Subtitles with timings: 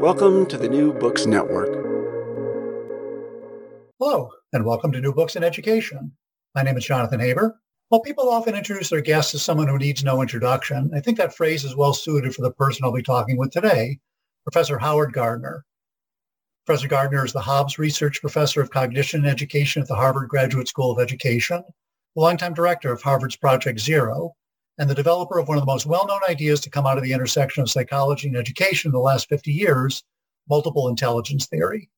[0.00, 1.70] Welcome to the New Books Network.
[3.98, 6.12] Hello, and welcome to New Books in Education.
[6.54, 7.58] My name is Jonathan Haber.
[7.88, 11.34] While people often introduce their guests as someone who needs no introduction, I think that
[11.34, 13.98] phrase is well suited for the person I'll be talking with today,
[14.44, 15.64] Professor Howard Gardner.
[16.66, 20.68] Professor Gardner is the Hobbs Research Professor of Cognition and Education at the Harvard Graduate
[20.68, 21.64] School of Education,
[22.14, 24.34] the longtime director of Harvard's Project Zero,
[24.78, 27.12] and the developer of one of the most well-known ideas to come out of the
[27.12, 30.04] intersection of psychology and education in the last 50 years,
[30.48, 31.88] multiple intelligence theory.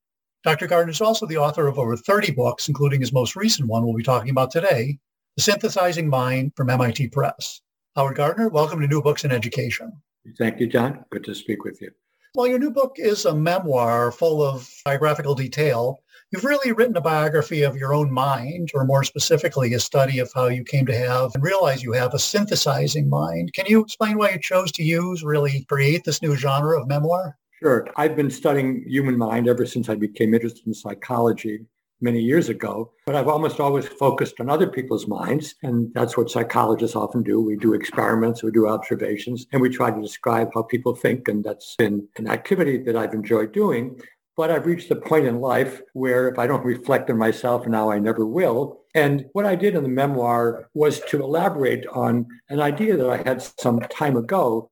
[0.44, 0.68] Dr.
[0.68, 3.96] Gardner is also the author of over 30 books, including his most recent one we'll
[3.96, 4.98] be talking about today,
[5.36, 7.60] The Synthesizing Mind from MIT Press.
[7.96, 9.92] Howard Gardner, welcome to New Books in Education.
[10.38, 11.04] Thank you, John.
[11.10, 11.90] Good to speak with you.
[12.34, 15.98] Well, your new book is a memoir full of biographical detail
[16.30, 20.30] You've really written a biography of your own mind, or more specifically, a study of
[20.34, 23.54] how you came to have and realize you have a synthesizing mind.
[23.54, 27.38] Can you explain why you chose to use, really create this new genre of memoir?
[27.62, 27.86] Sure.
[27.96, 31.60] I've been studying human mind ever since I became interested in psychology
[32.02, 35.54] many years ago, but I've almost always focused on other people's minds.
[35.62, 37.40] And that's what psychologists often do.
[37.40, 41.26] We do experiments, we do observations, and we try to describe how people think.
[41.26, 43.98] And that's been an activity that I've enjoyed doing.
[44.38, 47.90] But I've reached a point in life where if I don't reflect on myself now,
[47.90, 48.82] I never will.
[48.94, 53.16] And what I did in the memoir was to elaborate on an idea that I
[53.16, 54.70] had some time ago.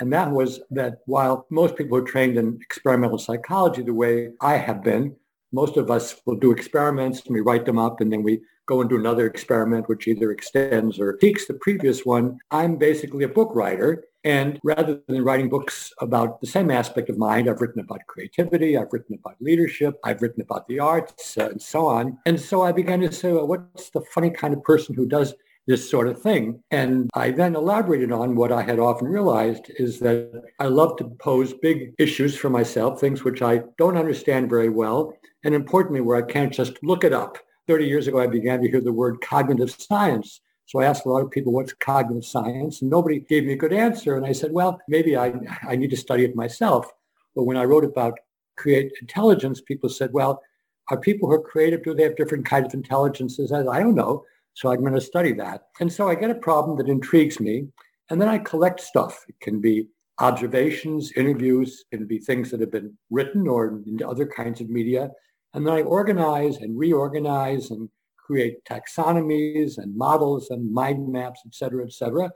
[0.00, 4.56] And that was that while most people are trained in experimental psychology the way I
[4.56, 5.14] have been,
[5.52, 8.80] most of us will do experiments and we write them up and then we go
[8.80, 12.38] and do another experiment which either extends or peaks the previous one.
[12.50, 17.16] I'm basically a book writer and rather than writing books about the same aspect of
[17.16, 21.50] mind, I've written about creativity, I've written about leadership, I've written about the arts, uh,
[21.50, 22.18] and so on.
[22.26, 25.32] And so I began to say, well, what's the funny kind of person who does
[25.68, 26.60] this sort of thing?
[26.72, 31.04] And I then elaborated on what I had often realized is that I love to
[31.20, 36.16] pose big issues for myself, things which I don't understand very well, and importantly, where
[36.16, 37.38] I can't just look it up.
[37.66, 40.40] 30 years ago, I began to hear the word cognitive science.
[40.66, 42.82] So I asked a lot of people, what's cognitive science?
[42.82, 44.16] And nobody gave me a good answer.
[44.16, 45.32] And I said, well, maybe I,
[45.62, 46.90] I need to study it myself.
[47.34, 48.18] But when I wrote about
[48.56, 50.42] create intelligence, people said, well,
[50.90, 53.52] are people who are creative, do they have different kinds of intelligences?
[53.52, 54.24] I, I don't know.
[54.54, 55.66] So I'm going to study that.
[55.80, 57.68] And so I get a problem that intrigues me.
[58.08, 59.24] And then I collect stuff.
[59.28, 59.88] It can be
[60.18, 64.70] observations, interviews, it can be things that have been written or in other kinds of
[64.70, 65.10] media.
[65.56, 71.54] And then I organize and reorganize and create taxonomies and models and mind maps, et
[71.54, 72.30] cetera, et cetera.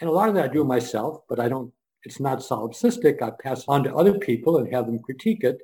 [0.00, 1.70] And a lot of that I do myself, but I don't,
[2.04, 3.20] it's not solipsistic.
[3.20, 5.58] I pass on to other people and have them critique it.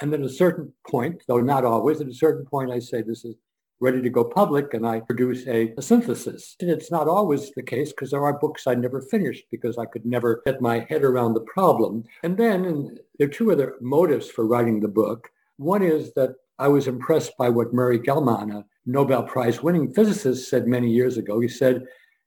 [0.00, 3.02] And then at a certain point, though not always, at a certain point, I say
[3.02, 3.34] this is
[3.80, 6.54] ready to go public and I produce a, a synthesis.
[6.60, 9.86] And it's not always the case because there are books I never finished because I
[9.86, 12.04] could never get my head around the problem.
[12.22, 15.30] And then and there are two other motives for writing the book.
[15.56, 20.48] One is that I was impressed by what Murray Gell-Mann, a Nobel Prize winning physicist,
[20.48, 21.40] said many years ago.
[21.40, 21.84] He said,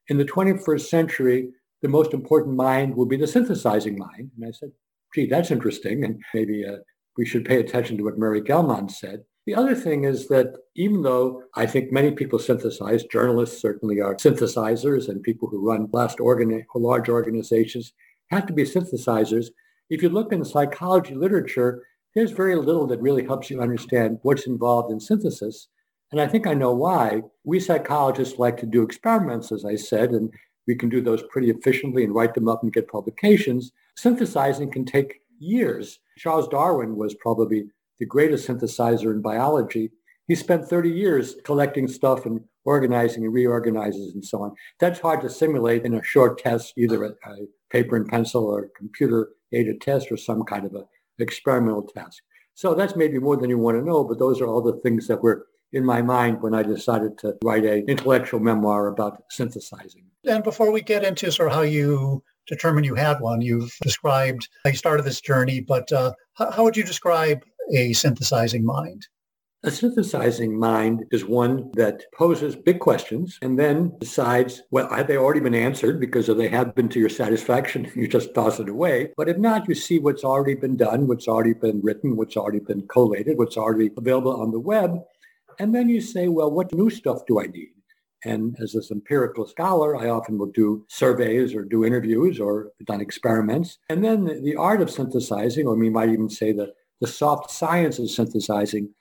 [0.09, 1.49] in the 21st century,
[1.81, 4.31] the most important mind will be the synthesizing mind.
[4.35, 4.71] And I said,
[5.13, 6.03] gee, that's interesting.
[6.03, 6.77] And maybe uh,
[7.17, 9.23] we should pay attention to what Murray Gell-Mann said.
[9.45, 14.15] The other thing is that even though I think many people synthesize, journalists certainly are
[14.15, 17.93] synthesizers and people who run large, organi- large organizations
[18.29, 19.47] have to be synthesizers,
[19.89, 21.83] if you look in psychology literature,
[22.17, 25.67] there's very little that really helps you understand what's involved in synthesis.
[26.11, 27.21] And I think I know why.
[27.43, 30.33] We psychologists like to do experiments, as I said, and
[30.65, 33.71] we can do those pretty efficiently and write them up and get publications.
[33.97, 35.99] Synthesizing can take years.
[36.17, 37.65] Charles Darwin was probably
[37.99, 39.91] the greatest synthesizer in biology.
[40.27, 44.55] He spent 30 years collecting stuff and organizing and reorganizes and so on.
[44.79, 47.11] That's hard to simulate in a short test, either a,
[47.69, 50.85] paper and pencil or computer aided test or some kind of a
[51.19, 52.23] experimental task.
[52.53, 55.07] So that's maybe more than you want to know, but those are all the things
[55.07, 60.05] that were in my mind when I decided to write an intellectual memoir about synthesizing.
[60.25, 64.47] And before we get into sort of how you determined you had one, you've described
[64.63, 67.43] how you started this journey, but uh, how would you describe
[67.73, 69.05] a synthesizing mind?
[69.67, 75.17] A synthesizing mind is one that poses big questions and then decides, well, have they
[75.17, 75.99] already been answered?
[75.99, 79.11] Because if they have been to your satisfaction, you just toss it away.
[79.17, 82.61] But if not, you see what's already been done, what's already been written, what's already
[82.61, 85.01] been collated, what's already available on the web.
[85.59, 87.73] And then you say, well, what new stuff do I need?
[88.23, 93.01] And as this empirical scholar, I often will do surveys or do interviews or done
[93.01, 93.79] experiments.
[93.89, 96.71] And then the, the art of synthesizing, or we might even say the,
[97.01, 98.93] the soft science of synthesizing,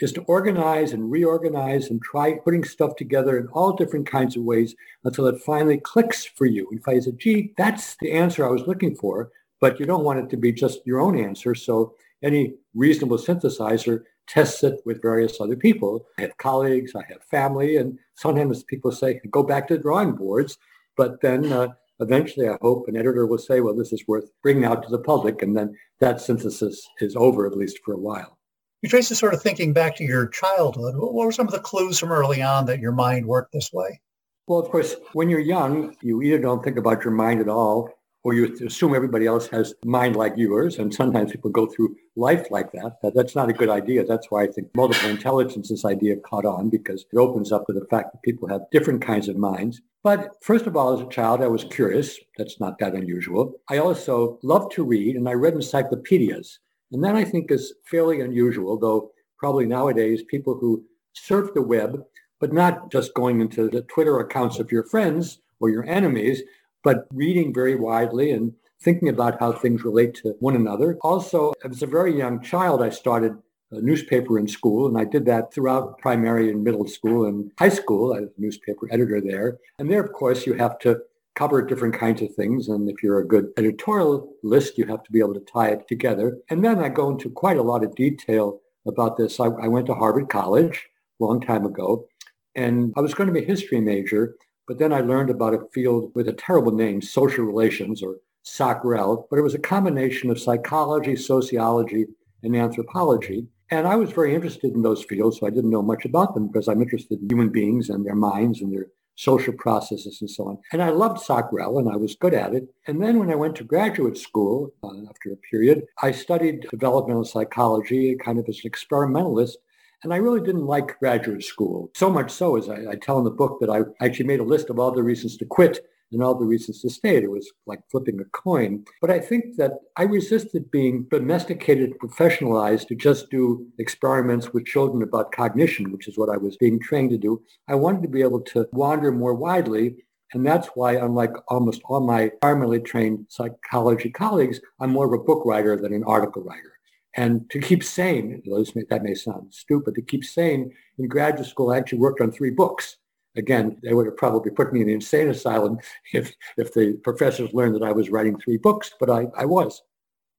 [0.00, 4.42] is to organize and reorganize and try putting stuff together in all different kinds of
[4.42, 4.74] ways
[5.04, 6.66] until it finally clicks for you.
[6.70, 9.30] And if I say, gee, that's the answer I was looking for,
[9.60, 11.54] but you don't want it to be just your own answer.
[11.54, 16.06] So any reasonable synthesizer tests it with various other people.
[16.18, 20.12] I have colleagues, I have family, and sometimes people say, go back to the drawing
[20.12, 20.58] boards.
[20.96, 21.68] But then uh,
[22.00, 24.98] eventually, I hope an editor will say, well, this is worth bringing out to the
[24.98, 25.42] public.
[25.42, 28.38] And then that synthesis is over, at least for a while.
[28.84, 30.94] You trace this sort of thinking back to your childhood.
[30.94, 33.98] What were some of the clues from early on that your mind worked this way?
[34.46, 37.88] Well, of course, when you're young, you either don't think about your mind at all,
[38.24, 40.78] or you assume everybody else has mind like yours.
[40.78, 43.00] And sometimes people go through life like that.
[43.02, 43.14] that.
[43.14, 44.04] That's not a good idea.
[44.04, 47.72] That's why I think multiple intelligence, this idea caught on because it opens up to
[47.72, 49.80] the fact that people have different kinds of minds.
[50.02, 52.18] But first of all, as a child, I was curious.
[52.36, 53.54] That's not that unusual.
[53.70, 56.58] I also loved to read, and I read encyclopedias.
[56.92, 62.04] And that I think is fairly unusual, though probably nowadays people who surf the web,
[62.40, 66.42] but not just going into the Twitter accounts of your friends or your enemies,
[66.82, 68.52] but reading very widely and
[68.82, 70.98] thinking about how things relate to one another.
[71.00, 73.36] Also, as a very young child, I started
[73.70, 77.70] a newspaper in school, and I did that throughout primary and middle school and high
[77.70, 78.12] school.
[78.14, 79.58] I was a newspaper editor there.
[79.78, 81.00] And there, of course, you have to
[81.34, 82.68] cover different kinds of things.
[82.68, 86.38] And if you're a good editorialist, you have to be able to tie it together.
[86.48, 89.40] And then I go into quite a lot of detail about this.
[89.40, 90.86] I, I went to Harvard College
[91.20, 92.06] a long time ago,
[92.54, 94.36] and I was going to be a history major,
[94.68, 99.26] but then I learned about a field with a terrible name, social relations or SOCREL,
[99.30, 102.06] but it was a combination of psychology, sociology,
[102.42, 103.46] and anthropology.
[103.70, 106.48] And I was very interested in those fields, so I didn't know much about them
[106.48, 110.48] because I'm interested in human beings and their minds and their social processes and so
[110.48, 110.58] on.
[110.72, 112.66] And I loved SOCREL and I was good at it.
[112.86, 117.24] And then when I went to graduate school uh, after a period, I studied developmental
[117.24, 119.56] psychology kind of as an experimentalist.
[120.02, 121.90] And I really didn't like graduate school.
[121.94, 124.44] So much so, as I, I tell in the book, that I actually made a
[124.44, 127.16] list of all the reasons to quit and all the reasons to stay.
[127.16, 128.84] It was like flipping a coin.
[129.00, 135.02] But I think that I resisted being domesticated, professionalized to just do experiments with children
[135.02, 137.42] about cognition, which is what I was being trained to do.
[137.68, 139.96] I wanted to be able to wander more widely.
[140.32, 145.22] And that's why, unlike almost all my primarily trained psychology colleagues, I'm more of a
[145.22, 146.72] book writer than an article writer.
[147.16, 151.78] And to keep sane, that may sound stupid, to keep sane in graduate school, I
[151.78, 152.96] actually worked on three books.
[153.36, 155.78] Again, they would have probably put me in the insane asylum
[156.12, 159.82] if, if the professors learned that I was writing three books, but I, I was.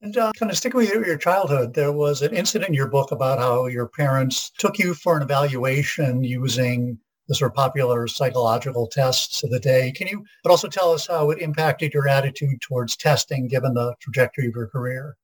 [0.01, 2.87] And uh, kind of sticking with your, your childhood, there was an incident in your
[2.87, 8.07] book about how your parents took you for an evaluation using the sort of popular
[8.07, 9.91] psychological tests of the day.
[9.91, 13.95] Can you but also tell us how it impacted your attitude towards testing given the
[13.99, 15.17] trajectory of your career?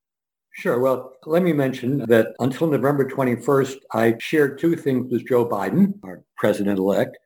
[0.54, 0.80] Sure.
[0.80, 5.94] Well, let me mention that until November 21st, I shared two things with Joe Biden,
[6.04, 7.18] our president-elect.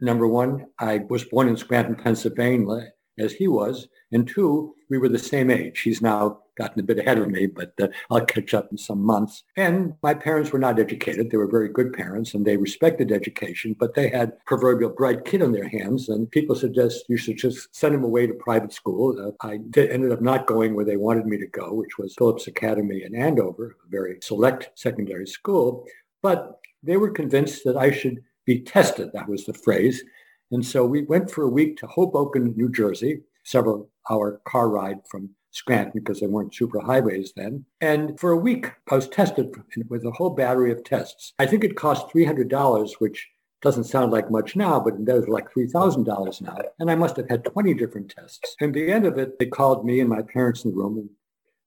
[0.00, 3.88] Number one, I was born in Scranton, Pennsylvania, as he was.
[4.12, 5.80] And two, we were the same age.
[5.80, 9.00] He's now gotten a bit ahead of me, but uh, I'll catch up in some
[9.00, 9.42] months.
[9.56, 11.30] And my parents were not educated.
[11.30, 15.42] They were very good parents and they respected education, but they had proverbial bright kid
[15.42, 16.08] on their hands.
[16.08, 19.16] And people suggest you should just send him away to private school.
[19.18, 22.14] Uh, I did, ended up not going where they wanted me to go, which was
[22.16, 25.84] Phillips Academy in Andover, a very select secondary school.
[26.22, 29.10] But they were convinced that I should be tested.
[29.12, 30.02] That was the phrase.
[30.50, 34.98] And so we went for a week to Hoboken, New Jersey, several hour car ride
[35.10, 37.64] from Scranton because there weren't super highways then.
[37.80, 39.54] And for a week, I was tested
[39.88, 41.32] with a whole battery of tests.
[41.38, 43.28] I think it cost $300, which
[43.62, 46.58] doesn't sound like much now, but it was like $3,000 now.
[46.78, 48.54] And I must have had 20 different tests.
[48.60, 50.98] And the end of it, they called me and my parents in the room.
[50.98, 51.08] And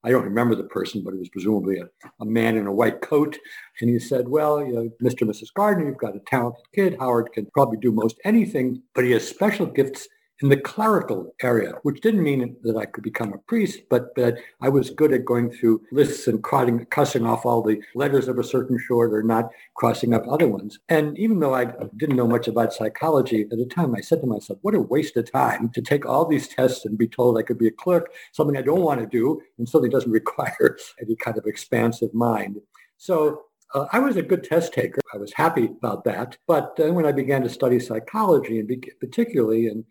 [0.04, 1.88] I don't remember the person, but it was presumably a,
[2.22, 3.38] a man in a white coat.
[3.82, 5.22] And he said, well, you know, Mr.
[5.22, 5.54] and Mrs.
[5.56, 6.98] Gardner, you've got a talented kid.
[7.00, 10.08] Howard can probably do most anything, but he has special gifts
[10.42, 14.38] in the clerical area, which didn't mean that I could become a priest, but that
[14.62, 18.44] I was good at going through lists and cussing off all the letters of a
[18.44, 20.80] certain sort or not crossing up other ones.
[20.90, 21.66] And even though I
[21.98, 25.18] didn't know much about psychology at the time, I said to myself, what a waste
[25.18, 28.12] of time to take all these tests and be told I could be a clerk,
[28.32, 32.58] something I don't want to do and something doesn't require any kind of expansive mind.
[32.98, 33.42] So
[33.74, 35.00] uh, I was a good test taker.
[35.14, 36.38] I was happy about that.
[36.48, 39.84] But then when I began to study psychology, and particularly in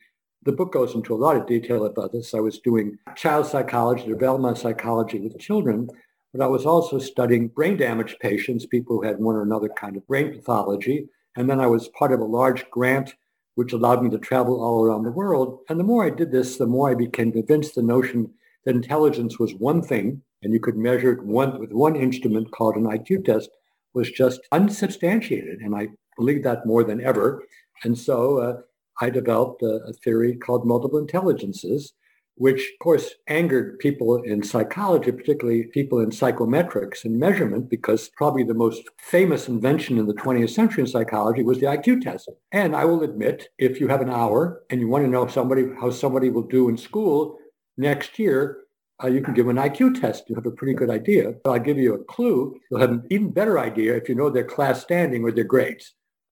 [0.47, 2.33] the book goes into a lot of detail about this.
[2.33, 5.89] I was doing child psychology, developmental psychology with children,
[6.33, 9.97] but I was also studying brain damage patients, people who had one or another kind
[9.97, 11.09] of brain pathology.
[11.37, 13.15] And then I was part of a large grant
[13.57, 15.61] which allowed me to travel all around the world.
[15.69, 18.31] And the more I did this, the more I became convinced the notion
[18.65, 22.77] that intelligence was one thing and you could measure it one, with one instrument called
[22.77, 23.49] an IQ test
[23.95, 25.61] was just unsubstantiated.
[25.61, 27.43] And I believe that more than ever.
[27.83, 28.61] And so uh,
[29.01, 31.93] I developed a, a theory called multiple intelligences,
[32.37, 38.45] which of course angered people in psychology, particularly people in psychometrics and measurement, because probably
[38.45, 42.31] the most famous invention in the 20th century in psychology was the IQ test.
[42.53, 45.65] And I will admit, if you have an hour and you want to know somebody
[45.81, 47.39] how somebody will do in school
[47.77, 48.59] next year,
[49.03, 50.25] uh, you can give an IQ test.
[50.29, 51.35] You have a pretty good idea.
[51.45, 52.59] But I'll give you a clue.
[52.71, 55.95] You'll have an even better idea if you know their class standing or their grades.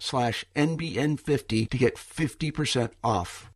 [0.00, 3.50] slash NBN50 to get 50% off.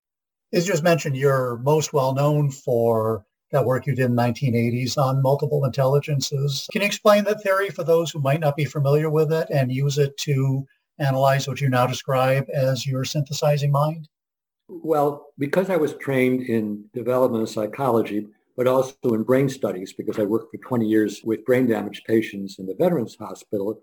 [0.53, 4.99] As just mentioned, you're most well known for that work you did in the 1980s
[4.99, 6.69] on multiple intelligences.
[6.73, 9.73] Can you explain that theory for those who might not be familiar with it and
[9.73, 10.67] use it to
[10.99, 14.09] analyze what you now describe as your synthesizing mind?
[14.69, 20.25] Well, because I was trained in developmental psychology, but also in brain studies, because I
[20.25, 23.83] worked for 20 years with brain damage patients in the Veterans Hospital,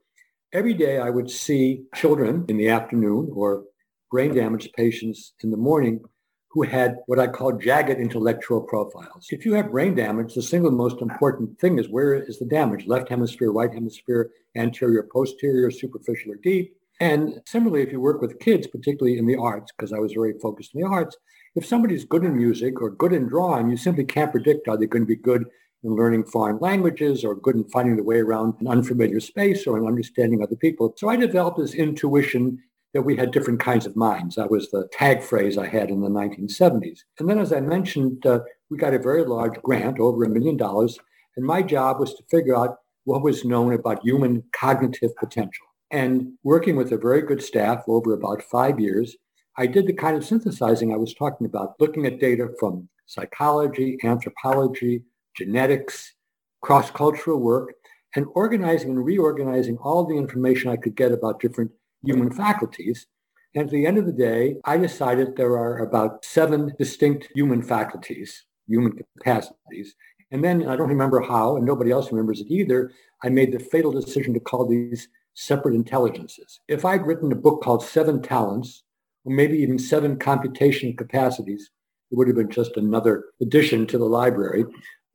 [0.54, 3.64] Every day I would see children in the afternoon or
[4.12, 6.02] brain damaged patients in the morning
[6.50, 9.28] who had what I call jagged intellectual profiles.
[9.30, 12.86] If you have brain damage, the single most important thing is where is the damage?
[12.86, 16.76] Left hemisphere, right hemisphere, anterior, posterior, superficial or deep.
[17.00, 20.38] And similarly, if you work with kids, particularly in the arts, because I was very
[20.40, 21.16] focused in the arts,
[21.56, 24.86] if somebody's good in music or good in drawing, you simply can't predict are they
[24.86, 25.46] going to be good
[25.84, 29.78] in learning foreign languages or good in finding the way around an unfamiliar space or
[29.78, 30.94] in understanding other people.
[30.98, 32.60] So I developed this intuition
[32.94, 34.36] that we had different kinds of minds.
[34.36, 37.00] That was the tag phrase I had in the 1970s.
[37.20, 40.58] And then, as I mentioned, uh, we got a very large grant, over a million
[40.58, 41.00] dollars.
[41.38, 45.66] And my job was to figure out what was known about human cognitive potential.
[45.90, 49.16] And working with a very good staff over about five years,
[49.58, 53.98] I did the kind of synthesizing I was talking about, looking at data from psychology,
[54.04, 55.04] anthropology,
[55.44, 56.14] genetics,
[56.62, 57.74] cross-cultural work,
[58.16, 61.72] and organizing and reorganizing all the information I could get about different
[62.04, 63.08] human faculties.
[63.56, 67.62] And at the end of the day, I decided there are about seven distinct human
[67.62, 69.96] faculties, human capacities.
[70.32, 72.92] And then I don't remember how, and nobody else remembers it either,
[73.24, 76.60] I made the fatal decision to call these separate intelligences.
[76.68, 78.84] If I'd written a book called Seven Talents,
[79.26, 81.70] or maybe even Seven Computational Capacities,
[82.10, 84.66] it would have been just another addition to the library.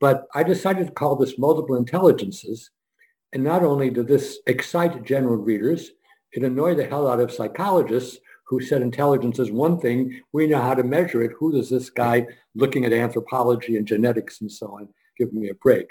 [0.01, 2.71] But I decided to call this multiple intelligences.
[3.33, 5.93] And not only did this excite general readers,
[6.33, 10.21] it annoyed the hell out of psychologists who said intelligence is one thing.
[10.33, 11.33] We know how to measure it.
[11.39, 14.89] Who does this guy looking at anthropology and genetics and so on
[15.19, 15.87] give me a break?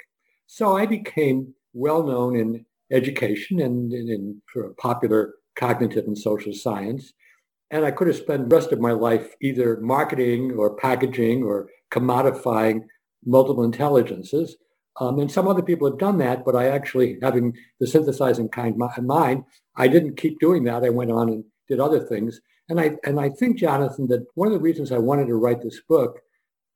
[0.46, 4.42] So I became well known in education and in, in
[4.78, 7.12] popular cognitive and social science.
[7.70, 11.68] And I could have spent the rest of my life either marketing or packaging or
[11.90, 12.84] commodifying
[13.26, 14.56] multiple intelligences.
[14.98, 18.80] Um, and some other people have done that, but I actually, having the synthesizing kind
[18.96, 19.44] in mind,
[19.76, 20.84] I didn't keep doing that.
[20.84, 22.40] I went on and did other things.
[22.68, 25.62] And I, and I think, Jonathan, that one of the reasons I wanted to write
[25.62, 26.20] this book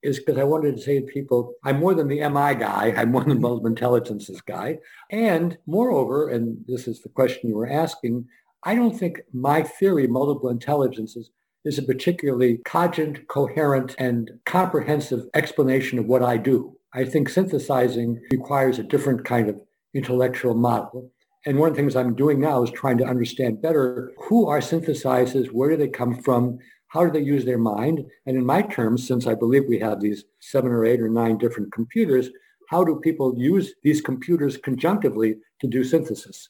[0.02, 2.94] is because I wanted to say to people, I'm more than the MI guy.
[2.96, 4.78] I'm more than multiple intelligences guy.
[5.10, 8.26] And moreover, and this is the question you were asking,
[8.64, 11.30] I don't think my theory, multiple intelligences,
[11.64, 16.76] is a particularly cogent, coherent, and comprehensive explanation of what I do.
[16.94, 19.60] I think synthesizing requires a different kind of
[19.94, 21.10] intellectual model.
[21.46, 24.60] And one of the things I'm doing now is trying to understand better who are
[24.60, 28.04] synthesizers, where do they come from, how do they use their mind?
[28.26, 31.38] And in my terms, since I believe we have these seven or eight or nine
[31.38, 32.30] different computers,
[32.68, 36.48] how do people use these computers conjunctively to do synthesis?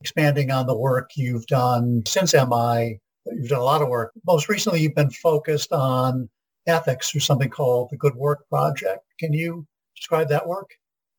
[0.00, 3.00] Expanding on the work you've done since MI,
[3.34, 4.12] you've done a lot of work.
[4.26, 6.28] Most recently, you've been focused on
[6.66, 9.04] ethics through something called the Good Work Project.
[9.18, 10.70] Can you describe that work?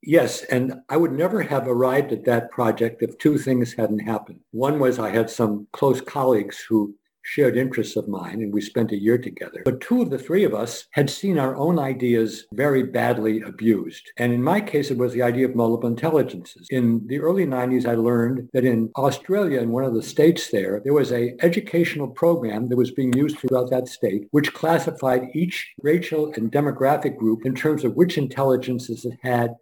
[0.03, 4.39] Yes, and I would never have arrived at that project if two things hadn't happened.
[4.51, 6.95] One was I had some close colleagues who
[7.27, 9.61] shared interests of mine, and we spent a year together.
[9.65, 14.09] But two of the three of us had seen our own ideas very badly abused.
[14.15, 16.67] And in my case, it was the idea of multiple intelligences.
[16.69, 20.81] In the early 90s, I learned that in Australia, in one of the states there,
[20.85, 25.73] there was a educational program that was being used throughout that state, which classified each
[25.81, 29.55] racial and demographic group in terms of which intelligences it had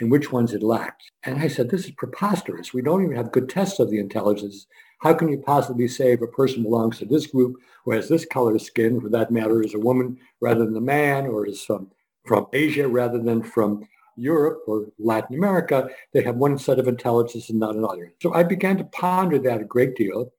[0.00, 1.10] and which ones it lacked.
[1.24, 2.74] And I said, this is preposterous.
[2.74, 4.66] We don't even have good tests of the intelligence
[5.06, 8.24] how can you possibly say if a person belongs to this group or has this
[8.24, 11.62] color of skin, for that matter, is a woman rather than a man, or is
[11.62, 11.92] from,
[12.26, 13.86] from Asia rather than from
[14.16, 18.14] Europe or Latin America, they have one set of intelligence and not another.
[18.20, 20.32] So I began to ponder that a great deal,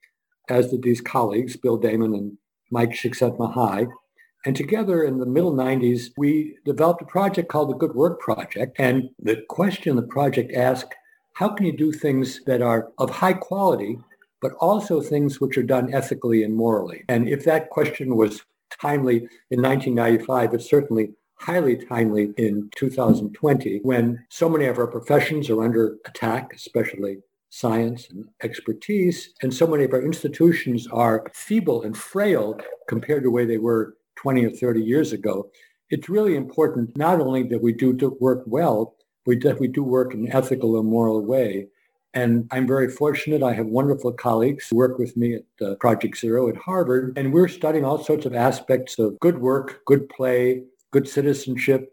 [0.50, 2.38] as did these colleagues, Bill Damon and
[2.70, 3.88] Mike Csikszentmihalyi.
[4.46, 8.76] And together in the middle 90s, we developed a project called the Good Work Project.
[8.80, 10.94] And the question the project asked,
[11.36, 14.00] how can you do things that are of high quality
[14.42, 17.04] but also things which are done ethically and morally.
[17.10, 18.44] And if that question was
[18.82, 25.50] timely in 1995, it's certainly highly timely in 2020 when so many of our professions
[25.50, 27.18] are under attack, especially
[27.50, 33.32] science and expertise, and so many of our institutions are feeble and frail compared to
[33.32, 35.50] way they were 20 or 30 years ago.
[35.90, 38.96] It's really important not only that we do work well,
[39.26, 41.68] but that we do work in an ethical and moral way.
[42.18, 43.44] And I'm very fortunate.
[43.44, 47.16] I have wonderful colleagues who work with me at uh, Project Zero at Harvard.
[47.16, 51.92] And we're studying all sorts of aspects of good work, good play, good citizenship,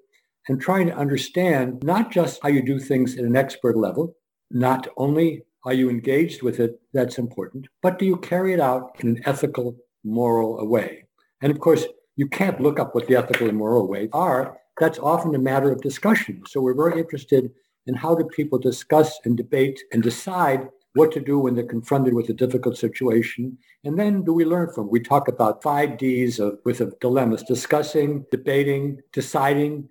[0.49, 4.17] and trying to understand not just how you do things at an expert level,
[4.51, 8.97] not only are you engaged with it, that's important, but do you carry it out
[9.01, 11.05] in an ethical, moral way?
[11.43, 11.85] And of course,
[12.17, 14.57] you can't look up what the ethical and moral ways are.
[14.81, 16.45] That's often a matter of discussion.
[16.47, 17.51] So we're very interested
[17.87, 22.15] and how do people discuss and debate and decide what to do when they're confronted
[22.15, 23.59] with a difficult situation?
[23.85, 24.91] And then do we learn from?
[24.91, 29.89] We talk about five Ds of with of dilemmas, discussing, debating, deciding,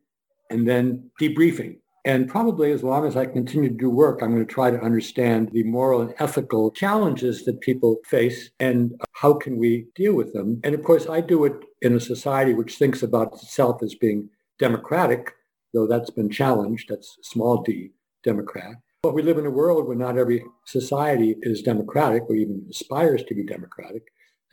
[0.50, 1.78] and then debriefing.
[2.06, 4.82] And probably as long as I continue to do work, I'm going to try to
[4.82, 10.14] understand the moral and ethical challenges that people face and uh, how can we deal
[10.14, 10.60] with them.
[10.66, 14.30] And of course, I do it in a society which thinks about itself as being
[14.60, 15.34] democratic
[15.74, 16.90] though that's been challenged.
[16.90, 17.92] That's small d,
[18.24, 18.76] Democrat.
[19.02, 23.24] But we live in a world where not every society is democratic or even aspires
[23.26, 24.04] to be democratic.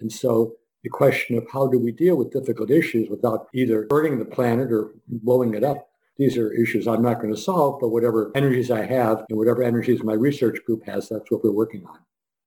[0.00, 4.18] And so the question of how do we deal with difficult issues without either burning
[4.18, 7.90] the planet or blowing it up, these are issues I'm not going to solve, but
[7.90, 11.85] whatever energies I have and whatever energies my research group has, that's what we're working
[11.87, 11.98] on.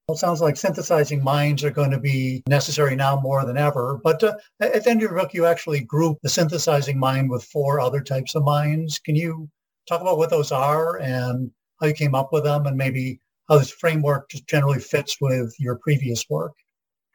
[0.07, 4.01] Well, it sounds like synthesizing minds are going to be necessary now more than ever.
[4.03, 7.45] But uh, at the end of your book, you actually group the synthesizing mind with
[7.45, 8.99] four other types of minds.
[8.99, 9.49] Can you
[9.87, 13.57] talk about what those are and how you came up with them and maybe how
[13.57, 16.53] this framework just generally fits with your previous work?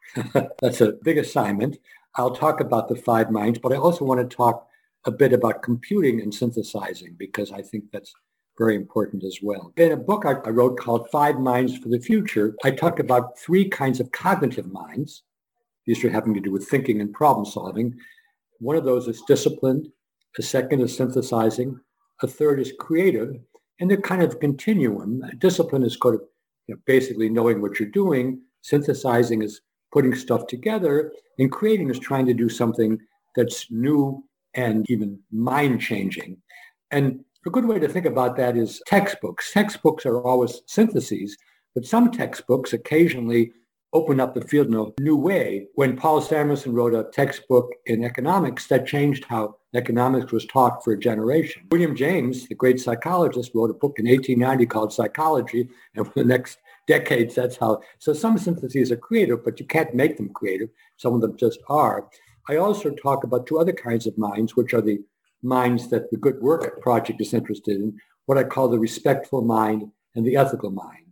[0.63, 1.77] That's a big assignment.
[2.17, 4.67] I'll talk about the five minds, but I also want to talk
[5.05, 8.13] a bit about computing and synthesizing because I think that's
[8.59, 9.73] very important as well.
[9.77, 13.39] In a book I, I wrote called Five Minds for the Future, I talked about
[13.39, 15.23] three kinds of cognitive minds.
[15.87, 17.95] These are having to do with thinking and problem solving.
[18.59, 19.89] One of those is disciplined.
[20.37, 21.81] The second is synthesizing.
[22.23, 23.37] A third is creative.
[23.81, 25.23] And they're kind of continuum.
[25.39, 26.23] Discipline is kind of
[26.67, 28.41] you know, basically knowing what you're doing.
[28.63, 29.61] Synthesizing is
[29.93, 31.13] putting stuff together.
[31.39, 32.99] And creating is trying to do something
[33.37, 36.39] that's new and even mind changing.
[36.91, 39.55] And A good way to think about that is textbooks.
[39.55, 41.35] Textbooks are always syntheses,
[41.75, 43.53] but some textbooks occasionally
[43.95, 45.67] open up the field in a new way.
[45.75, 50.93] When Paul Samuelson wrote a textbook in economics, that changed how economics was taught for
[50.93, 51.63] a generation.
[51.71, 56.25] William James, the great psychologist, wrote a book in 1890 called Psychology, and for the
[56.25, 57.81] next decades, that's how.
[57.99, 60.69] So some syntheses are creative, but you can't make them creative.
[60.99, 62.11] Some of them just are.
[62.47, 65.01] I also talk about two other kinds of minds, which are the
[65.43, 69.91] minds that the Good Work Project is interested in, what I call the respectful mind
[70.15, 71.07] and the ethical mind.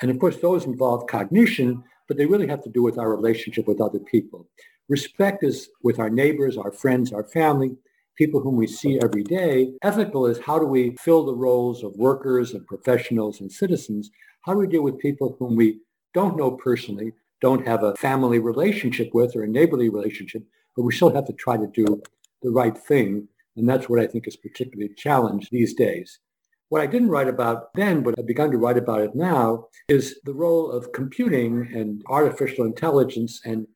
[0.00, 3.66] And of course, those involve cognition, but they really have to do with our relationship
[3.66, 4.48] with other people.
[4.88, 7.76] Respect is with our neighbors, our friends, our family,
[8.16, 9.72] people whom we see every day.
[9.82, 14.10] Ethical is how do we fill the roles of workers and professionals and citizens?
[14.42, 15.80] How do we deal with people whom we
[16.14, 20.42] don't know personally, don't have a family relationship with or a neighborly relationship,
[20.76, 22.02] but we still have to try to do
[22.42, 23.28] the right thing.
[23.56, 26.18] And that's what I think is particularly challenged these days.
[26.68, 30.20] What I didn't write about then, but I've begun to write about it now, is
[30.24, 33.66] the role of computing and artificial intelligence and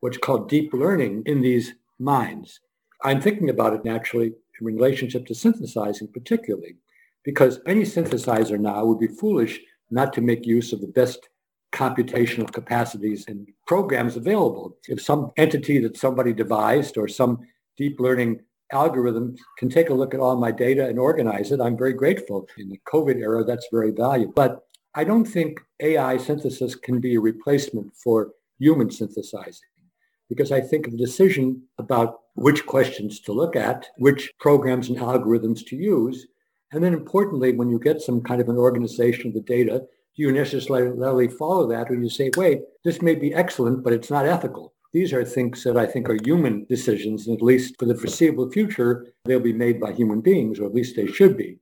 [0.00, 2.60] what's called deep learning in these minds.
[3.04, 4.28] I'm thinking about it naturally
[4.60, 6.76] in relationship to synthesizing particularly,
[7.22, 9.60] because any synthesizer now would be foolish
[9.90, 11.28] not to make use of the best
[11.72, 14.78] computational capacities and programs available.
[14.88, 17.40] If some entity that somebody devised or some
[17.76, 18.40] deep learning
[18.72, 22.48] algorithm can take a look at all my data and organize it, I'm very grateful.
[22.58, 24.32] In the COVID era, that's very valuable.
[24.34, 24.60] But
[24.94, 29.68] I don't think AI synthesis can be a replacement for human synthesizing
[30.28, 35.64] because I think the decision about which questions to look at, which programs and algorithms
[35.66, 36.26] to use,
[36.72, 39.80] and then importantly, when you get some kind of an organization of the data,
[40.16, 43.92] do you necessarily follow that or do you say, wait, this may be excellent, but
[43.92, 44.74] it's not ethical?
[44.92, 48.50] These are things that I think are human decisions, and at least for the foreseeable
[48.50, 51.58] future, they'll be made by human beings, or at least they should be.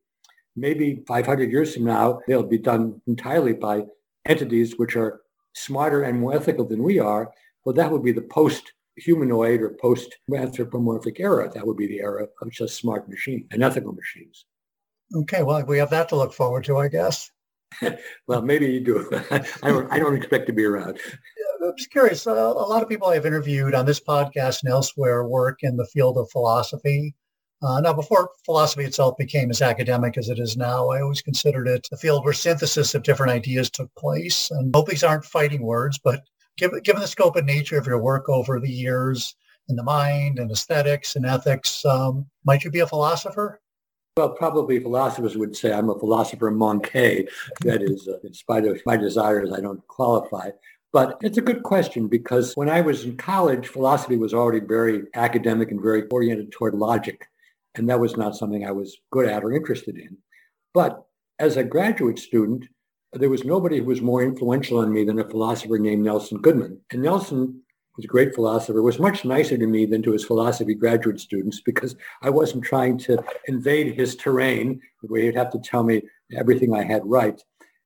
[0.55, 3.85] Maybe 500 years from now, they'll be done entirely by
[4.27, 5.21] entities which are
[5.55, 7.33] smarter and more ethical than we are,
[7.65, 11.51] well, that would be the post-humanoid or post-anthropomorphic era.
[11.53, 14.45] That would be the era of just smart machines and ethical machines.
[15.15, 17.31] Okay, well, we have that to look forward to, I guess.
[18.29, 19.09] well, maybe you do.
[19.31, 20.99] I, don't, I don't expect to be around.
[21.69, 22.27] I'm just curious.
[22.27, 25.87] Uh, a lot of people I've interviewed on this podcast and elsewhere work in the
[25.87, 27.15] field of philosophy.
[27.63, 31.67] Uh, now, before philosophy itself became as academic as it is now, I always considered
[31.67, 34.51] it a field where synthesis of different ideas took place.
[34.51, 36.23] And hope these aren't fighting words, but
[36.59, 39.35] given, given the scope and nature of your work over the years
[39.69, 43.61] in the mind and aesthetics and ethics, um, might you be a philosopher?
[44.17, 47.29] Well, probably philosophers would say I'm a philosopher manqué.
[47.61, 50.51] That is, uh, in spite of my desires, I don't qualify.
[50.97, 55.03] But it's a good question because when I was in college, philosophy was already very
[55.13, 57.29] academic and very oriented toward logic.
[57.75, 60.17] And that was not something I was good at or interested in.
[60.73, 61.05] But
[61.39, 62.65] as a graduate student,
[63.13, 66.81] there was nobody who was more influential on me than a philosopher named Nelson Goodman.
[66.91, 67.61] And Nelson
[67.99, 71.61] was a great philosopher, was much nicer to me than to his philosophy graduate students
[71.61, 76.05] because I wasn't trying to invade his terrain where he'd have to tell me
[76.35, 77.39] everything I had right.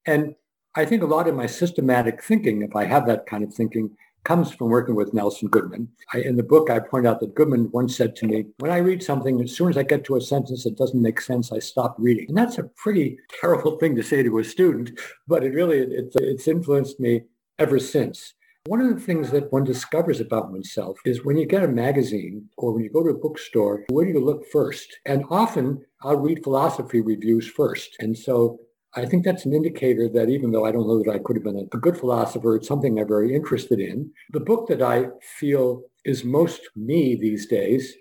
[0.07, 0.37] And
[0.77, 3.91] I think a lot of my systematic thinking, if I have that kind of thinking,
[4.23, 5.89] comes from working with Nelson Goodman.
[6.13, 8.79] I, in the book, I point out that Goodman once said to me, when I
[8.79, 11.59] read something, as soon as I get to a sentence that doesn't make sense, I
[11.59, 12.27] stop reading.
[12.29, 16.13] And that's a pretty terrible thing to say to a student, but it really, it,
[16.17, 17.23] it's influenced me
[17.59, 18.35] ever since.
[18.67, 22.51] One of the things that one discovers about oneself is when you get a magazine
[22.59, 25.01] or when you go to a bookstore, where do you look first?
[25.07, 27.97] And often I'll read philosophy reviews first.
[28.01, 28.61] And so
[28.95, 31.45] I think that's an indicator that even though I don't know that I could have
[31.45, 34.11] been a good philosopher, it's something I'm very interested in.
[34.33, 35.07] The book that I
[35.39, 37.95] feel is most me these days,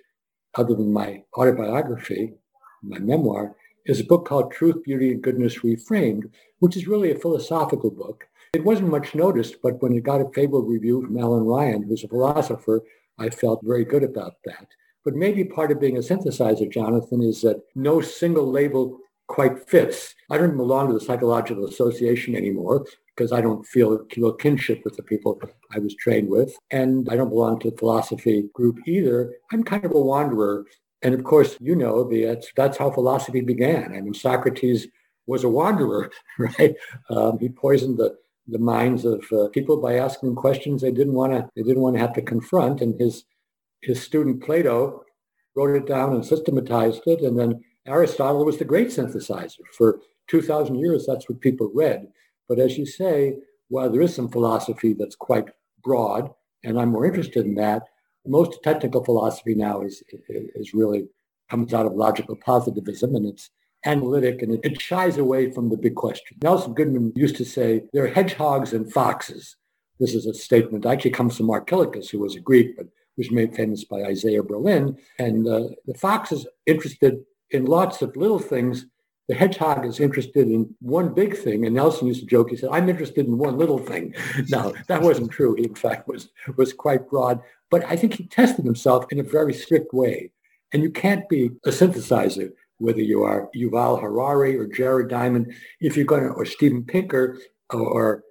[0.56, 2.34] other than my autobiography,
[2.82, 7.19] my memoir, is a book called Truth, Beauty, and Goodness Reframed, which is really a
[7.19, 8.28] philosophical book.
[8.54, 12.04] It wasn't much noticed, but when it got a favorable review from Alan Ryan, who's
[12.04, 12.82] a philosopher,
[13.19, 14.65] I felt very good about that.
[15.06, 20.15] But maybe part of being a synthesizer, Jonathan, is that no single label quite fits.
[20.29, 24.97] I don't belong to the psychological association anymore because I don't feel real kinship with
[24.97, 25.39] the people
[25.71, 26.57] I was trained with.
[26.71, 29.31] And I don't belong to the philosophy group either.
[29.53, 30.65] I'm kind of a wanderer.
[31.03, 33.93] And of course, you know, that's, that's how philosophy began.
[33.95, 34.87] I mean, Socrates
[35.27, 36.75] was a wanderer, right?
[37.09, 38.15] Um, he poisoned the,
[38.47, 41.95] the minds of uh, people by asking questions they didn't want to they didn't want
[41.95, 42.81] to have to confront.
[42.81, 43.25] And his
[43.81, 45.03] his student Plato
[45.55, 49.62] wrote it down and systematized it, and then Aristotle was the great synthesizer.
[49.78, 52.08] For 2,000 years, that's what people read.
[52.47, 55.49] But as you say, while there is some philosophy that's quite
[55.84, 56.32] broad,
[56.63, 57.84] and I'm more interested in that,
[58.25, 61.08] most technical philosophy now is, is really
[61.49, 63.49] comes out of logical positivism, and it's
[63.86, 66.38] analytic and it, it shies away from the big question.
[66.43, 69.56] Nelson Goodman used to say, there are hedgehogs and foxes.
[69.99, 73.56] This is a statement actually comes from Archilochus, who was a Greek, but was made
[73.56, 74.97] famous by Isaiah Berlin.
[75.17, 77.19] And uh, the fox is interested
[77.51, 78.85] in lots of little things.
[79.27, 81.65] The hedgehog is interested in one big thing.
[81.65, 84.15] And Nelson used to joke, he said, I'm interested in one little thing.
[84.49, 85.53] no, that wasn't true.
[85.55, 87.39] He, in fact, was, was quite broad.
[87.69, 90.31] But I think he tested himself in a very strict way.
[90.73, 95.95] And you can't be a synthesizer, whether you are Yuval Harari or Jared Diamond, if
[95.95, 97.38] you're going to, or Steven Pinker
[97.71, 98.23] or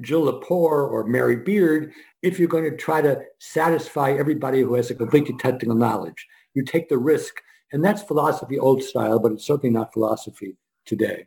[0.00, 4.90] Jill Lepore or Mary Beard, if you're going to try to satisfy everybody who has
[4.90, 6.26] a completely technical knowledge.
[6.54, 7.34] You take the risk.
[7.72, 10.56] And that's philosophy old style, but it's certainly not philosophy
[10.86, 11.26] today.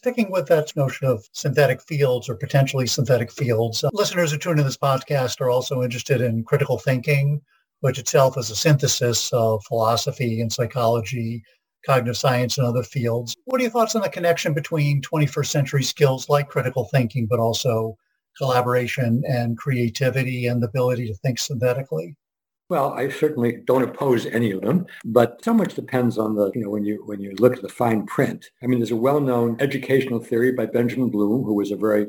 [0.00, 4.58] Sticking with that notion of synthetic fields or potentially synthetic fields, uh, listeners who tune
[4.58, 7.40] in this podcast are also interested in critical thinking,
[7.80, 11.42] which itself is a synthesis of philosophy and psychology,
[11.84, 13.34] cognitive science, and other fields.
[13.46, 17.40] What are your thoughts on the connection between 21st century skills like critical thinking, but
[17.40, 17.96] also
[18.36, 22.14] collaboration and creativity and the ability to think synthetically?
[22.68, 26.60] Well, I certainly don't oppose any of them, but so much depends on the, you
[26.60, 28.50] know, when you when you look at the fine print.
[28.62, 32.08] I mean, there's a well-known educational theory by Benjamin Bloom, who was a very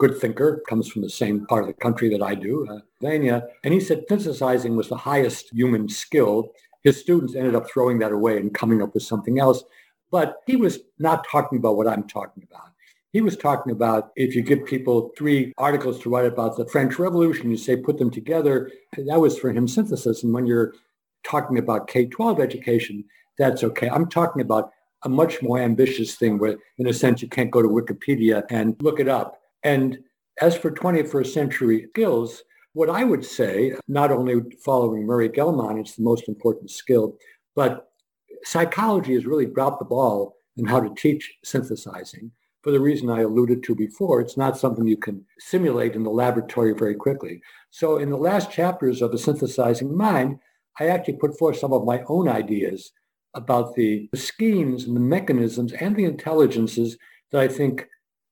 [0.00, 3.46] good thinker, comes from the same part of the country that I do, uh, Pennsylvania,
[3.62, 6.50] and he said synthesizing was the highest human skill.
[6.82, 9.62] His students ended up throwing that away and coming up with something else.
[10.10, 12.73] But he was not talking about what I'm talking about.
[13.14, 16.98] He was talking about if you give people three articles to write about the French
[16.98, 18.72] Revolution, you say put them together.
[19.06, 20.24] That was for him synthesis.
[20.24, 20.74] And when you're
[21.24, 23.04] talking about K-12 education,
[23.38, 23.88] that's okay.
[23.88, 24.72] I'm talking about
[25.04, 28.74] a much more ambitious thing where, in a sense, you can't go to Wikipedia and
[28.80, 29.38] look it up.
[29.62, 29.98] And
[30.40, 35.94] as for 21st century skills, what I would say, not only following Murray Gell-Mann, it's
[35.94, 37.16] the most important skill,
[37.54, 37.90] but
[38.42, 42.32] psychology has really dropped the ball in how to teach synthesizing
[42.64, 44.22] for the reason I alluded to before.
[44.22, 47.42] It's not something you can simulate in the laboratory very quickly.
[47.70, 50.38] So in the last chapters of the synthesizing mind,
[50.80, 52.90] I actually put forth some of my own ideas
[53.34, 56.96] about the, schemes and the mechanisms and the intelligences
[57.32, 57.86] that I think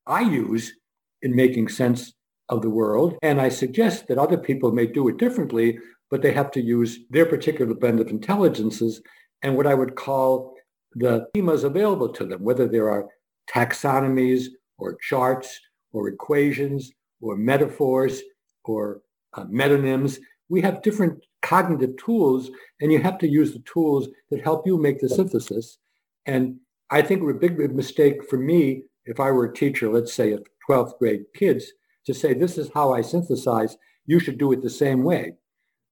[0.07, 0.73] I use
[1.21, 2.13] in making sense
[2.49, 3.15] of the world.
[3.21, 5.77] And I suggest that other people may do it differently,
[6.09, 8.99] but they have to use their particular blend of intelligences
[9.43, 10.55] and what I would call
[10.95, 13.09] the schemas available to them, whether there are
[13.49, 14.45] taxonomies
[14.77, 15.59] or charts
[15.91, 18.21] or equations or metaphors
[18.65, 19.01] or
[19.33, 20.19] uh, metonyms.
[20.49, 22.49] We have different cognitive tools,
[22.81, 25.77] and you have to use the tools that help you make the synthesis.
[26.25, 26.57] And
[26.89, 29.89] I think it would be a big mistake for me if I were a teacher,
[29.89, 31.65] let's say of 12th grade kids,
[32.05, 33.77] to say, this is how I synthesize.
[34.05, 35.33] You should do it the same way.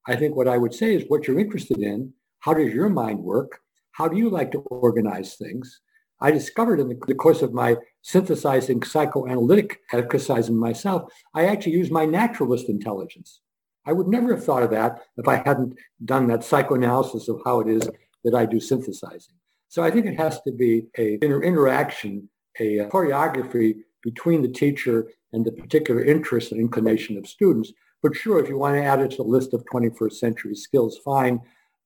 [0.08, 2.14] I think what I would say is what you're interested in.
[2.40, 3.60] How does your mind work?
[3.92, 5.82] How do you like to organize things?
[6.22, 12.06] I discovered in the, course of my synthesizing psychoanalytic exercising myself, I actually use my
[12.06, 13.42] naturalist intelligence.
[13.86, 17.62] I would never have thought of that if I hadn't done that psychoanalysis of how
[17.62, 17.90] it is
[18.24, 19.36] that I do synthesizing.
[19.70, 22.30] So I think it has to be a inter- interaction,
[22.60, 27.72] a, a choreography between the teacher and the particular interest and inclination of students.
[28.04, 31.00] But sure, if you want to add it to the list of 21st century skills,
[31.04, 31.40] fine.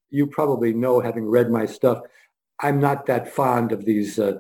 [0.10, 2.02] You probably know, having read my stuff,
[2.62, 4.40] I'm not that fond of these uh.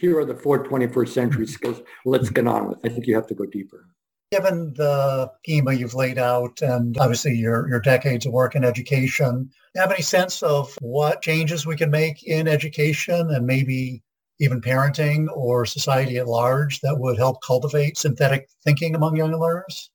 [0.00, 1.82] Here are the four 21st century skills.
[2.04, 2.90] Let's get on with it.
[2.90, 3.86] I think you have to go deeper.
[4.30, 9.50] Given the schema you've laid out and obviously your, your decades of work in education,
[9.74, 14.02] have any sense of what changes we can make in education and maybe
[14.38, 19.90] even parenting or society at large that would help cultivate synthetic thinking among young learners?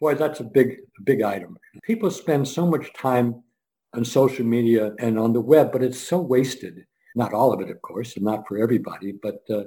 [0.00, 1.56] Boy, that's a big, big item.
[1.84, 3.42] People spend so much time
[3.96, 6.84] on social media and on the web, but it's so wasted.
[7.14, 9.12] Not all of it, of course, and not for everybody.
[9.12, 9.64] But uh,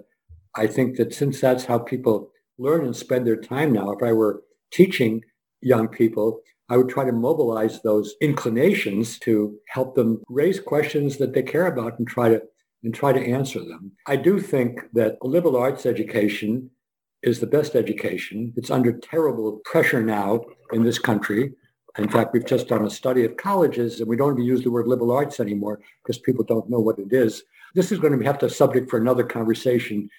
[0.55, 4.11] I think that since that's how people learn and spend their time now, if I
[4.11, 5.21] were teaching
[5.61, 11.33] young people, I would try to mobilize those inclinations to help them raise questions that
[11.33, 12.41] they care about and try to
[12.83, 13.91] and try to answer them.
[14.05, 16.69] I do think that a liberal arts education
[17.23, 18.53] is the best education.
[18.55, 21.53] It's under terrible pressure now in this country.
[21.97, 24.69] In fact, we've just done a study of colleges and we don't even use the
[24.71, 27.43] word liberal arts anymore because people don't know what it is.
[27.73, 30.09] This is going to have to subject for another conversation,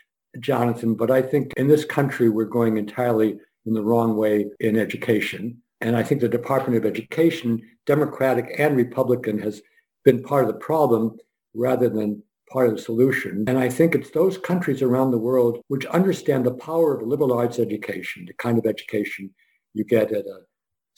[0.41, 4.77] Jonathan, but I think in this country, we're going entirely in the wrong way in
[4.77, 5.63] education.
[5.81, 9.63] And I think the Department of Education, Democratic and Republican, has
[10.05, 11.17] been part of the problem
[11.55, 13.45] rather than part of the solution.
[13.47, 17.33] And I think it's those countries around the world which understand the power of liberal
[17.33, 19.31] arts education, the kind of education
[19.75, 20.48] you get at a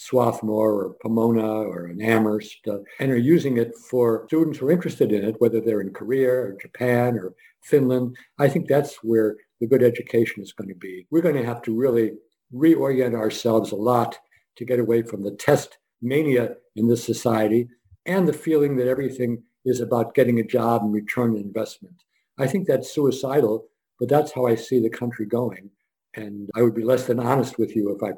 [0.00, 4.72] Swarthmore or Pomona or an Amherst, uh, and are using it for students who are
[4.72, 8.16] interested in it, whether they're in Korea or Japan or Finland.
[8.38, 11.06] I think that's where the good education is going to be.
[11.10, 12.12] We're going to have to really
[12.54, 14.18] reorient ourselves a lot
[14.56, 17.68] to get away from the test mania in this society
[18.06, 21.96] and the feeling that everything is about getting a job and return investment.
[22.38, 23.66] I think that's suicidal,
[23.98, 25.68] but that's how I see the country going.
[26.14, 28.12] And I would be less than honest with you if I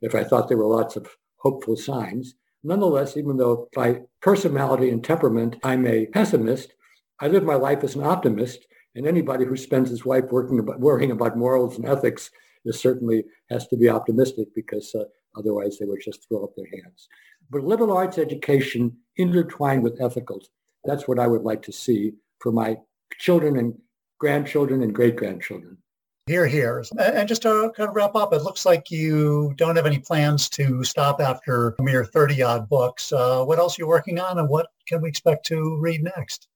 [0.00, 2.34] if I thought there were lots of hopeful signs.
[2.62, 6.74] Nonetheless, even though by personality and temperament I'm a pessimist,
[7.20, 8.66] I live my life as an optimist.
[8.94, 12.30] And anybody who spends his life working about, worrying about morals and ethics
[12.64, 15.04] is certainly has to be optimistic because uh,
[15.38, 17.08] otherwise they would just throw up their hands.
[17.50, 20.46] But liberal arts education intertwined with ethicals,
[20.84, 22.78] that's what I would like to see for my
[23.18, 23.74] children and
[24.18, 25.78] grandchildren and great-grandchildren.
[26.26, 26.84] Hear, hear.
[26.96, 30.48] And just to kind of wrap up, it looks like you don't have any plans
[30.50, 33.12] to stop after a mere 30 odd books.
[33.12, 36.46] Uh, what else are you working on and what can we expect to read next?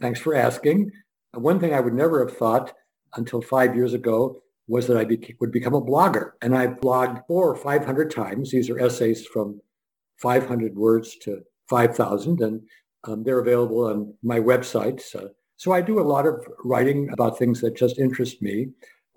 [0.00, 0.90] Thanks for asking.
[1.34, 2.72] One thing I would never have thought
[3.16, 6.32] until five years ago was that I be- would become a blogger.
[6.40, 8.50] And I've blogged four or 500 times.
[8.50, 9.60] These are essays from
[10.18, 12.62] 500 words to 5,000, and
[13.04, 15.00] um, they're available on my website.
[15.00, 18.68] So, so I do a lot of writing about things that just interest me.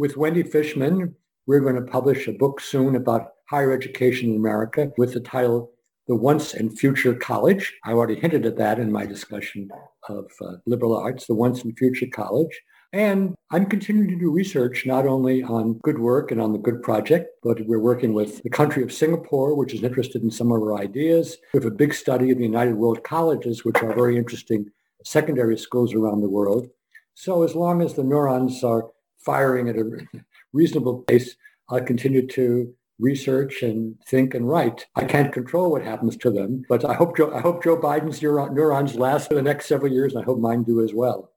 [0.02, 1.14] With Wendy Fischman,
[1.46, 5.74] we're going to publish a book soon about higher education in America with the title
[6.08, 7.72] The Once and Future College.
[7.86, 9.70] I already hinted at that in my discussion
[10.10, 12.50] of uh, liberal arts, The Once and Future College.
[12.92, 16.82] And I'm continuing to do research not only on good work and on the good
[16.82, 20.64] project, but we're working with the country of Singapore, which is interested in some of
[20.64, 21.38] our ideas.
[21.54, 24.66] We have a big study of the United World Colleges, which are very interesting
[25.04, 26.70] secondary schools around the world.
[27.14, 28.90] So as long as the neurons are
[29.26, 30.06] firing at a
[30.54, 31.36] reasonable pace,
[31.70, 34.86] I'll continue to research and think and write.
[34.96, 38.22] I can't control what happens to them, but I hope Joe, I hope Joe Biden's
[38.22, 41.32] neurons last for the next several years, and I hope mine do as well.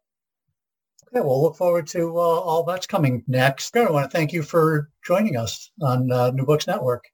[1.08, 3.76] Okay, we'll look forward to uh, all that's coming next.
[3.76, 7.04] I want to thank you for joining us on uh, New Books Network.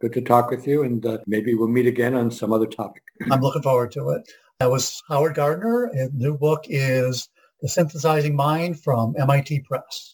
[0.00, 3.02] Good to talk with you, and uh, maybe we'll meet again on some other topic.
[3.30, 4.28] I'm looking forward to it.
[4.58, 5.90] That was Howard Gardner.
[5.92, 7.28] The new book is
[7.62, 10.13] The Synthesizing Mind from MIT Press.